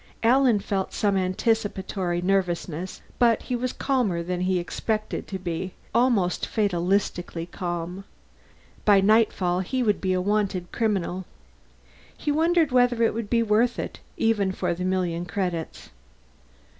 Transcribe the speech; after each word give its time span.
Alan 0.23 0.57
felt 0.59 0.93
some 0.93 1.15
anticipatory 1.15 2.23
nervousness, 2.23 3.03
but 3.19 3.43
he 3.43 3.55
was 3.55 3.71
calmer 3.71 4.23
than 4.23 4.41
he 4.41 4.57
expected 4.57 5.27
to 5.27 5.37
be 5.37 5.75
almost 5.93 6.47
fatalistically 6.47 7.45
calm. 7.45 8.03
By 8.83 8.99
nightfall, 8.99 9.59
he 9.59 9.83
would 9.83 10.01
be 10.01 10.13
a 10.13 10.19
wanted 10.19 10.71
criminal. 10.71 11.25
He 12.17 12.31
wondered 12.31 12.71
whether 12.71 13.03
it 13.03 13.13
would 13.13 13.29
be 13.29 13.43
worth 13.43 13.77
it, 13.77 13.99
even 14.17 14.51
for 14.51 14.73
the 14.73 14.85
million 14.85 15.25
credits. 15.27 15.89